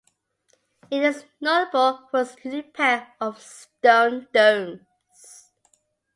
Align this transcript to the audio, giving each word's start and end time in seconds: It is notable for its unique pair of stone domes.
It 0.89 1.03
is 1.03 1.25
notable 1.39 2.07
for 2.09 2.21
its 2.21 2.35
unique 2.43 2.73
pair 2.73 3.13
of 3.21 3.39
stone 3.39 4.27
domes. 4.33 5.51